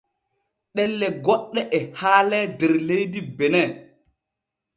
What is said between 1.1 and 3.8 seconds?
goɗɗe e haalee der leydi Bene.